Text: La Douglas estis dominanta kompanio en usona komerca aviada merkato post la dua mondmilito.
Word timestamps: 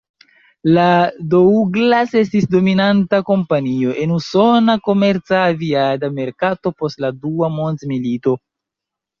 La 0.75 0.85
Douglas 1.33 2.15
estis 2.21 2.47
dominanta 2.55 3.19
kompanio 3.29 3.93
en 4.05 4.15
usona 4.17 4.77
komerca 4.89 5.45
aviada 5.53 6.11
merkato 6.19 6.75
post 6.81 7.05
la 7.07 7.13
dua 7.23 7.55
mondmilito. 7.61 8.35